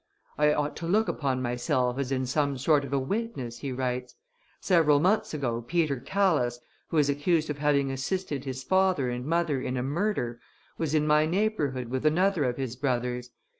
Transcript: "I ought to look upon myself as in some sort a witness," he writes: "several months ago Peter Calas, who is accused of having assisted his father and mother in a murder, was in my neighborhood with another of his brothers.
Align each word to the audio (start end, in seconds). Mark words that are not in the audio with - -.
"I 0.35 0.51
ought 0.51 0.75
to 0.77 0.87
look 0.87 1.07
upon 1.07 1.43
myself 1.43 1.99
as 1.99 2.11
in 2.11 2.25
some 2.25 2.57
sort 2.57 2.91
a 2.91 2.97
witness," 2.97 3.59
he 3.59 3.71
writes: 3.71 4.15
"several 4.59 4.99
months 4.99 5.31
ago 5.31 5.61
Peter 5.61 5.97
Calas, 5.97 6.59
who 6.87 6.97
is 6.97 7.07
accused 7.07 7.51
of 7.51 7.59
having 7.59 7.91
assisted 7.91 8.43
his 8.43 8.63
father 8.63 9.11
and 9.11 9.23
mother 9.23 9.61
in 9.61 9.77
a 9.77 9.83
murder, 9.83 10.39
was 10.79 10.95
in 10.95 11.05
my 11.05 11.27
neighborhood 11.27 11.89
with 11.89 12.03
another 12.03 12.45
of 12.45 12.57
his 12.57 12.75
brothers. 12.75 13.29